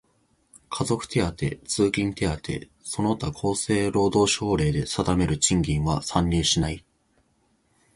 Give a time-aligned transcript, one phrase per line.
[0.71, 6.83] 家族手当、通勤手当その他厚生労働省令で定める賃金は算入しない。